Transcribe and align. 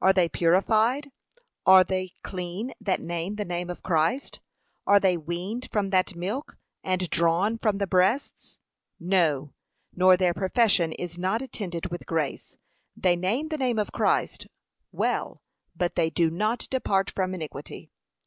Are 0.00 0.14
they 0.14 0.30
purified, 0.30 1.10
are 1.66 1.84
they 1.84 2.12
clean 2.22 2.72
that 2.80 2.98
name 2.98 3.34
the 3.36 3.44
name 3.44 3.68
of 3.68 3.82
Christ? 3.82 4.40
are 4.86 4.98
they 4.98 5.18
weaned 5.18 5.68
from 5.70 5.90
that 5.90 6.14
milk, 6.16 6.56
and 6.82 7.10
drawn 7.10 7.58
from 7.58 7.76
the 7.76 7.86
breasts? 7.86 8.58
No, 8.98 9.52
nor 9.94 10.16
their 10.16 10.32
profession 10.32 10.92
is 10.92 11.18
not 11.18 11.42
attended 11.42 11.90
with 11.90 12.06
grace; 12.06 12.56
they 12.96 13.16
name 13.16 13.48
the 13.48 13.58
name 13.58 13.78
of 13.78 13.92
Christ; 13.92 14.46
well, 14.92 15.42
but 15.76 15.94
they 15.94 16.08
do 16.08 16.30
not 16.30 16.66
depart 16.70 17.10
from 17.10 17.34
iniquity. 17.34 17.90